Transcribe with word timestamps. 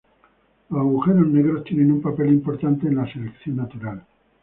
Los 0.71 0.79
agujeros 0.79 1.27
negros 1.27 1.63
tienen 1.63 1.91
un 1.91 2.01
papel 2.01 2.29
importante 2.33 2.87
en 2.87 2.95
la 2.95 3.13
selección 3.13 3.57
natural. 3.57 4.03